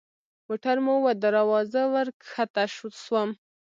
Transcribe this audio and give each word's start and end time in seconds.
موټر 0.47 0.77
مو 0.85 0.95
ودراوه 1.05 1.59
زه 1.73 1.81
ورکښته 1.95 2.63
سوم. 3.03 3.29